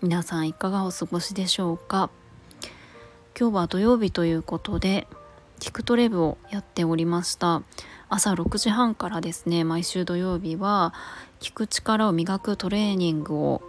[0.00, 2.08] 皆さんいかがお過ごしでしょうか？
[3.36, 5.08] 今日は土曜日ということで
[5.58, 7.64] 聞くトレブをやっておりました。
[8.08, 10.94] 朝6時半からですね毎週土曜日は
[11.40, 13.60] 聞く力を磨くトレーニングを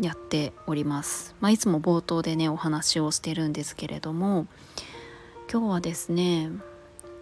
[0.00, 4.46] やっております、まあ、いつも冒頭でねお話をしてるんですけれども
[5.52, 6.50] 今日はですね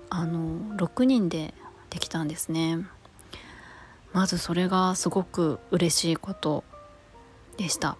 [0.08, 1.52] あの6人で
[1.90, 2.86] できたんですね。
[4.12, 6.62] まずそれがすごく嬉しいこと
[7.56, 7.96] でした。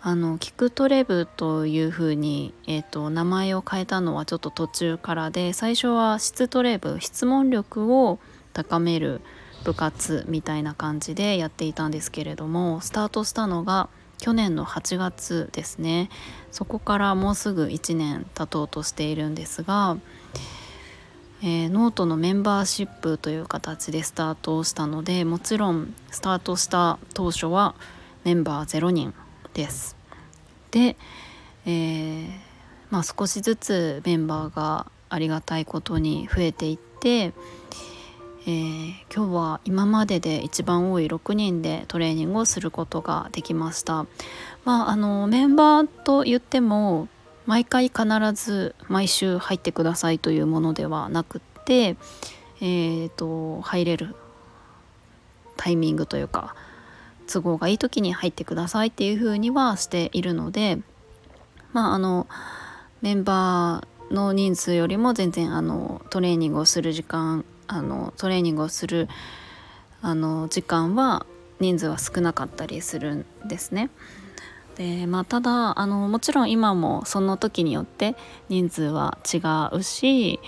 [0.00, 8.20] あの聞くトレ部というふうに、えーと、名前を変えたのはちょっと途中からで最初は質トレ部質問力を
[8.52, 9.20] 高める
[9.64, 13.88] 部活みたいな感じでやっていたんですけれどもスタートしたのが
[14.18, 16.10] 去年の8月ですね。
[16.50, 19.96] そこからもうすぐ1年経とうとしているんですが、
[21.40, 27.74] えー、ノートのメンバーシップという形でスタートをしたのでもちろんスタートした当初は
[28.24, 29.14] メンバー0人。
[29.58, 29.96] です。
[30.70, 30.96] で、
[31.66, 32.28] えー、
[32.90, 37.32] まあ、少しずつメンバーがありがたいことに増えていって、
[38.46, 44.06] えー、今日は今までで一番多い6人でトレーニングをすることができました。
[44.64, 47.08] まあ、あのメンバーと言っても
[47.44, 51.96] 毎回必ず毎週入ってくださいというものではなくって、
[52.60, 54.14] えーと入れる
[55.56, 56.54] タイミングというか
[57.28, 60.78] 都合がいい時に入ってくださいっていうふうにはしているので
[61.72, 62.26] まああの
[63.02, 69.08] メンバーの人数よりも全然あのトレーニングをする時間あのトレーニングをする
[70.00, 71.26] あの時間は
[71.60, 73.90] 人数は少なかったりするんですね。
[74.76, 78.14] でまあ、ただあのもちろん今もその時によって
[78.48, 79.40] 人数は違
[79.76, 80.38] うし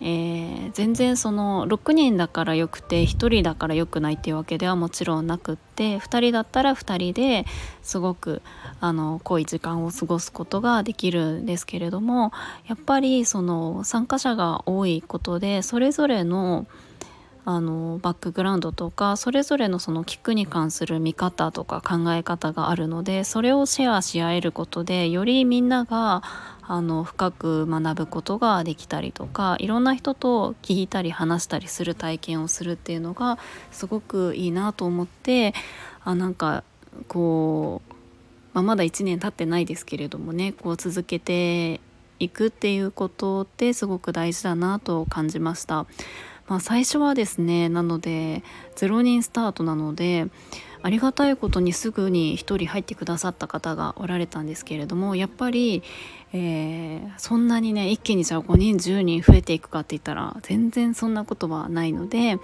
[0.00, 7.46] えー、全然その6人だからよくて1人だからよくないっていうわけではもちろんなくって2人だったら2人で
[7.82, 8.42] すごく
[8.80, 12.32] あの濃い時間を過ごすことができるんですけれども
[12.66, 16.66] やっぱりその参加者が多いことでそれぞれの
[17.46, 26.22] あのバックグラウンドとかそれぞれのその聞くに関する見方とか考え方があるのでそれをシェアし合えることでよりみんなが
[26.66, 33.38] あの深く学ぶことができたりとかいろんな人と聞いたり話したりする体験をするっていうのが
[33.70, 35.54] すごくいいなと思って
[36.04, 36.64] あなんか
[37.08, 37.94] こう、
[38.54, 41.80] まあ、まだ1年経ってないですけれどもねこう続けて
[42.18, 45.86] いくっていうことってすごく大事だなと感じました。
[46.46, 48.42] まあ、最初はですねなので
[48.76, 50.26] 0人スタートなので
[50.82, 55.82] ありがたいことにすぐに1人入ってくださった方がおられたんですけれどもやっぱり、
[56.34, 62.38] えー、そんなにね一気にじゃあ5人10人増えていくかって言ったら全然そんなことはないので。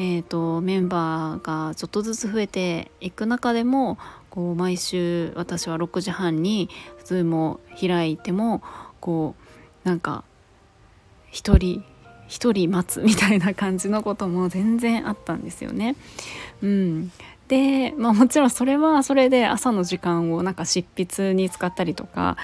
[0.00, 3.98] えーと、メンバーがちょっとずつ増えていく中でも
[4.30, 6.70] こう毎週私は6時半に
[7.04, 8.62] Zoom を開いても
[9.00, 9.34] こ
[9.84, 10.22] うなんか
[11.32, 11.84] 1人
[12.28, 15.96] 1人待つみたいな感じのことも全然あったんですよね。
[16.62, 17.12] うん、
[17.48, 22.36] で、まあ、もちろんそれはそれで朝の時間をなんか執筆に使ったりとか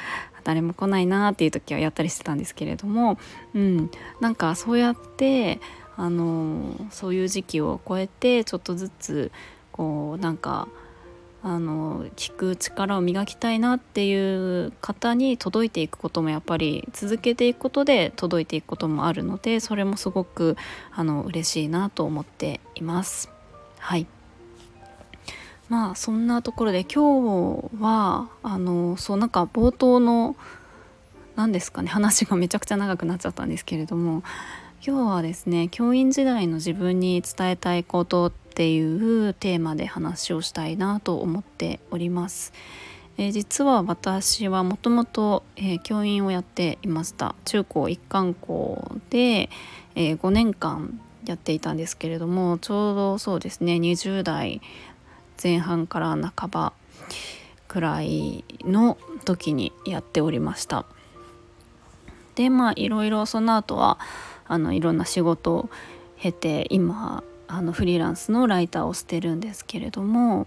[0.43, 3.19] 誰も来ないなっていう時はやったりしてたんですけれども、
[3.55, 3.91] うん、
[4.21, 5.61] なんかそうやって
[5.97, 9.31] あのそういう時期を超えてちょっとずつ
[9.73, 10.69] こうなんか
[11.47, 20.56] あの聞く力を磨きたいなっていう方に届いていくこともやっぱり続けていくことで届いていくこともあるのでそれもすごく
[20.91, 23.31] あの嬉しいなと思っています。
[23.78, 24.06] はい
[25.69, 30.37] まあそんなところで今日はあのそうなんか冒頭の
[31.37, 34.23] 何ですかね話がめちゃくちゃ長くなっちゃったんですけれども
[34.87, 42.53] 今日はですね教員時代の自分に伝えたいことっていうテーマで話をしたいなと思っております。
[43.17, 45.45] えー、実は私はもともと
[45.85, 49.51] 教員をやっていました中高一貫校で、
[49.95, 54.61] えー、5年間やっていたんですけれどもちょうどそうですね20代
[55.43, 56.73] 前半から半ば
[57.69, 60.85] くらいの時にやっておりました
[62.35, 63.99] でまあいろいろその後は
[64.47, 65.71] あのいろんな仕事を
[66.19, 67.23] 経て今
[67.55, 70.47] あのフリーランスのライターをしてるんですけれども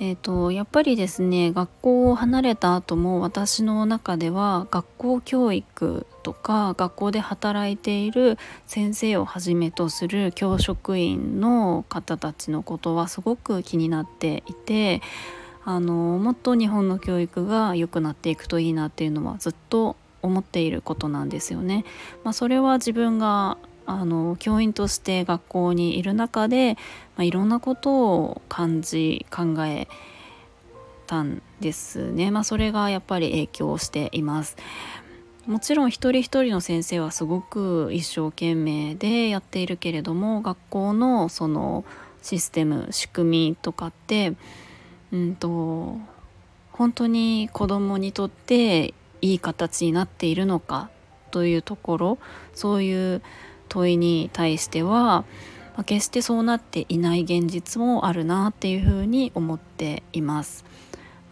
[0.00, 8.36] えーと、やっぱりですね学校を離れた後も私の中では学校教育とか学校で働いている
[8.66, 15.00] 先生をはじめとする教職員の方たちのことはすごく気になっていて
[15.64, 21.84] あのもっと日本の教育が良くなっていくといいなっていうのはずっと思っていることなんですよね。
[22.24, 26.76] まあ、それは自分があの教員として学校にいる中で、
[27.16, 29.88] まあ、いろんなことを感じ考え
[31.06, 34.56] たんですね、まあ、それがやっぱり影響しています。
[35.46, 41.84] もちろん一人一人の先生はすごく一生懸命でやっているけれども学校のその
[42.22, 44.32] システム仕組みとかって
[45.12, 45.98] うんと
[46.72, 50.88] 本当に子どもにとっていい形になっているのか
[51.30, 52.18] というところ
[52.54, 53.22] そういう
[53.74, 55.24] 問いに対しては、ま
[55.78, 60.64] あ、決してそうなっていない現実もあるなっていうふうに思っています。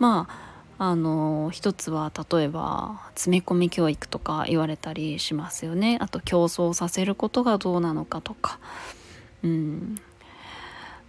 [0.01, 8.59] まああの一つは例えば詰め込み教育とか言われたりしますよねあと競争させることがどうなのかとか
[9.45, 9.95] うん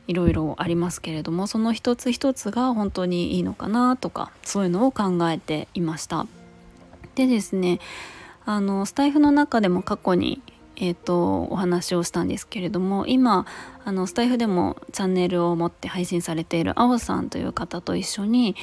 [0.06, 6.28] いろいろありますけれどもその一つ一つが本当にいいのかなとかそういうのを考えていました。
[7.16, 7.80] でですね
[8.46, 10.42] あのスタイフの中でも過去に
[10.76, 13.46] えーと、お話をしたんですけれども今
[13.86, 18.56] あのスタイフでもチャンネルを持って配信されているあおさんという方と一緒に、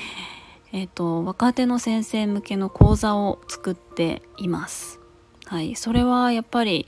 [0.73, 5.01] えーと、若手の先生向けの講座を作っています。
[5.47, 6.87] はい、それはやっぱり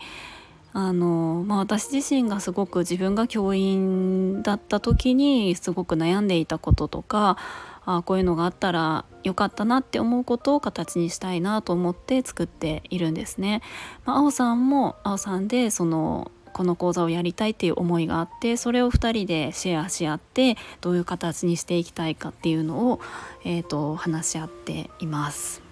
[0.72, 7.36] あの、まあ、私自身がすごく自分が教員だった時にすごく悩んでいたこととか
[7.84, 13.62] あこういうのがあったらよかったなって思うことを形にしたいなと思って作っているんですね。
[14.04, 23.00] まあ、青さんも青さんでそのこの講座をやりたいっていう思いがあってそれを2人でシェアし合ってどういう形にしていきたいかっていうのを、
[23.44, 25.62] えーと、話し合っています。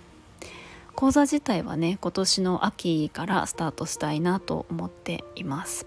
[0.95, 5.87] 講座自体はね今年の秋からスタートしたいなと思っています。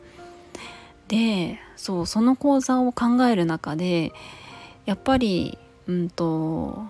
[1.08, 4.12] でそうその講座を考える中で
[4.86, 5.58] やっぱり
[5.88, 6.86] うんと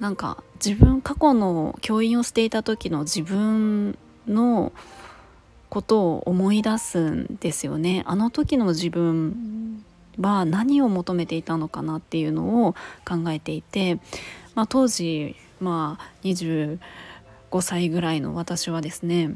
[0.00, 3.96] なんか自分過去の教員をしていた時の自分
[4.26, 4.72] の
[5.68, 8.02] ことを思い出すんですよね。
[8.06, 9.84] あの時の自分
[10.20, 12.74] は何を求めていたのかなっていうのを
[13.04, 13.98] 考えていて、
[14.54, 16.78] まあ、当時、まあ、25
[17.60, 19.34] 歳ぐらいの私はですね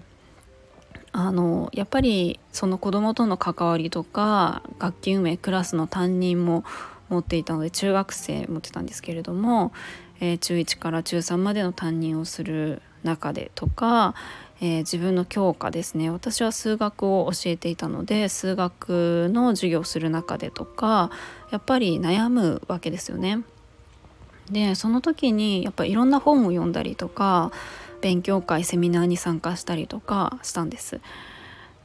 [1.13, 6.65] あのやっぱりその子供との関わりとか学級運営クラスの担任も
[7.09, 9.73] 持っていたので中学生持ってたんですけれども、
[10.21, 14.15] えー、中1から中3までの担任をする中でとか、
[14.61, 21.11] えー、自分の教科ですね私は数学を教えていたので数学の授業をする中でとか
[21.51, 23.41] やっぱり悩むわけですよね。
[24.51, 27.53] でその時にやっぱいろんな本を読んだりとか
[28.01, 31.01] 勉強会セミナーに参加したりとかしたんです。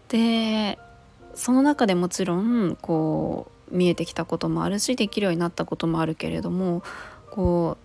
[0.07, 0.79] で
[1.35, 6.83] その中でもちろんこう見えてきたこともあるしできるようになったこともあるけれども
[7.31, 7.77] こ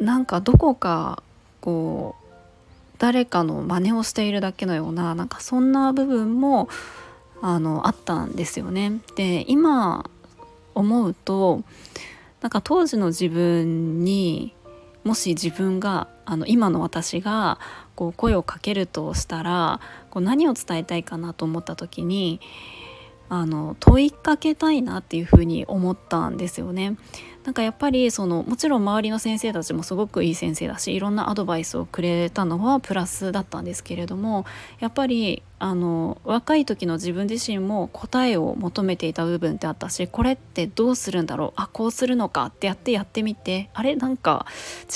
[0.00, 1.22] うなんかどこか
[1.60, 2.26] こう
[2.98, 6.68] 誰かの真似をしているだけのようななんかそんな部分も
[7.42, 9.00] あのあったんですよね。
[9.16, 10.08] で今
[10.74, 11.62] 思うと
[12.40, 14.54] なんか当時の自分に
[15.04, 17.58] もし自分があの今の私が
[17.94, 22.40] こう声をかけるとしたらこう何を伝えたいかなと思った時に
[23.28, 26.96] あの問いかけたいなっていうふうに思ったんですよね。
[27.44, 34.44] なんかやっぱりそのもちろん周りの先生たちもすごくいい先生だしいろんなアドバイスをくれたのはプラスだったんですけれども
[34.80, 43.94] やっぱりあの若い時の自分自身も答えを求めていた部分ってあったしこれってどうするんだろうあこうするのかってやってやってみてあれ？
[43.94, 44.46] なんか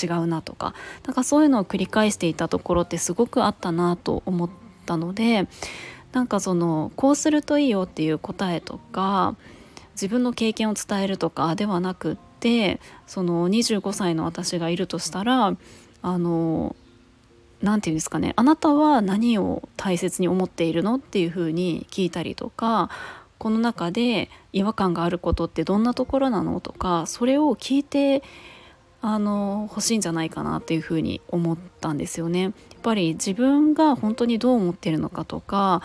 [0.03, 0.73] 違うなとか
[1.05, 4.49] なんかそういうのを繰り返していたところってすごくあったなと思っ
[4.85, 5.47] たので
[6.11, 9.35] なんかそのこうするといいよっていう答えとか
[9.93, 15.55] 自分の経験を伝えるとかではなくってその25歳の私がいるとしたら
[16.01, 16.75] あの
[17.61, 22.89] 何て言うんですかねあなたは何を大切に思っているのっていうふうに聞いたりとか
[23.37, 28.23] この中で違和感があることってどんなところなのとかそれを聞いて
[29.01, 32.41] あの欲しいんじゃないかなっていうふうに思ったんですよね。
[32.43, 32.53] やっ
[32.83, 35.81] ぱり自分が本当にどう思ってるのかとか、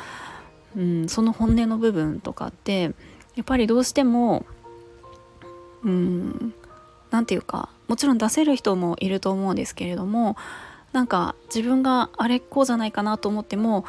[0.77, 2.95] うん、その本音の部分とかって
[3.35, 4.45] やっぱりどうしても
[5.83, 6.55] うん
[7.11, 10.37] 何て言うかもちろん出せる人もいると思うんですけれども
[10.93, 13.85] なんか自分があれこうじゃないかなと思っても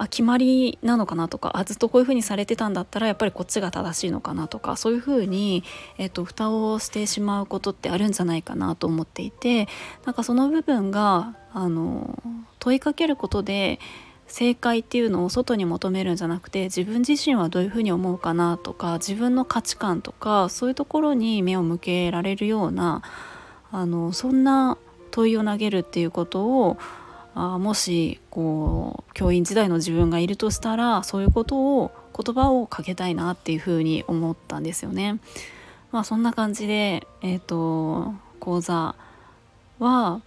[0.00, 5.62] あ決まりなのかなとかあずっとこういうふうにされてたんだったらやっぱりこっちが正しいのかなとかそういうふうに、
[5.98, 9.68] えーと、蓋をしてしまうことってあるんじゃないかなと思っていて
[10.06, 12.18] なんかその部分があの
[12.60, 13.78] 問いかけることで
[14.26, 23.02] 正解っていうのを外に求めるんじゃなくて自分自身はどういうふうに思うかなとか自分の価値観とかそういうところに目を向けられるような
[23.70, 24.78] あのそんな
[25.10, 26.78] 問いを投げるっていうことを
[27.34, 35.20] あもしこう教員時代の自分がいるとしたらそういうことを言葉をかけたいなっていうふうに思ったんですよね。
[35.92, 38.94] まあそんな感じで、えーと、講座
[39.78, 40.20] は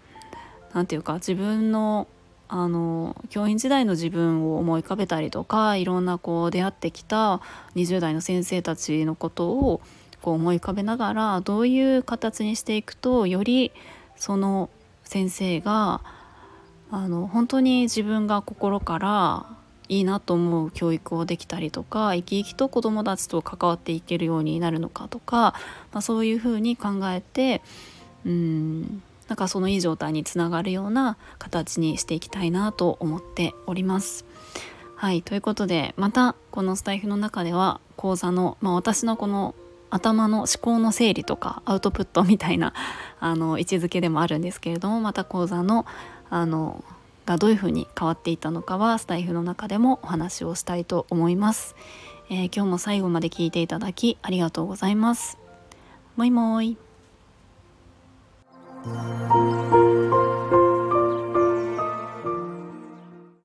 [0.73, 2.07] 何て言うか自分の
[2.49, 7.41] あの教員時代の自分を思い浮かべたりとかいろんなこう出会ってきた
[7.75, 9.81] 20代の先生たちのことを
[10.21, 13.71] こう思い浮かべながらどういう形にしていくとより
[14.15, 14.69] その
[15.03, 16.01] 先生が
[16.93, 19.47] あの本当に自分が心から
[19.89, 25.55] いいなと思う教育をできたりとか生き生きと子どもたちと関わっていけるようになるのかとか、
[25.91, 27.63] まあ、そういうふうに考えて
[28.27, 34.25] うんなんかそのいい状態につながるような形にしていきたいなと思っております。
[34.95, 39.55] はいということでまたこのスタイフの中では講座の、まあ、私のこの
[39.89, 42.73] 頭の思考の整理とかアウトプットみたいな
[43.19, 45.85] あの位置づけでもあるんですけれどもまた講座の
[46.33, 46.83] あの
[47.25, 51.75] がどういうふうに変わっていたのかはスタイフの中でもお話をしたいと思います、
[52.29, 55.37] えー、今日も最後まで聞いていただきありがとうございます。
[56.15, 56.77] もいもい。